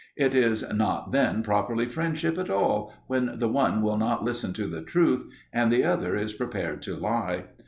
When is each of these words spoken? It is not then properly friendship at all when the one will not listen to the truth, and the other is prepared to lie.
It 0.17 0.33
is 0.33 0.65
not 0.73 1.11
then 1.11 1.43
properly 1.43 1.85
friendship 1.87 2.39
at 2.39 2.49
all 2.49 2.91
when 3.05 3.37
the 3.37 3.47
one 3.47 3.83
will 3.83 3.97
not 3.99 4.23
listen 4.23 4.51
to 4.53 4.65
the 4.65 4.81
truth, 4.81 5.25
and 5.53 5.71
the 5.71 5.83
other 5.83 6.15
is 6.15 6.33
prepared 6.33 6.81
to 6.81 6.95
lie. 6.95 7.43